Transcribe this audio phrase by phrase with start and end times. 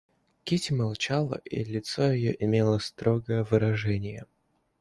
[0.43, 4.25] Кити молчала, и лицо ее имело строгое выражение.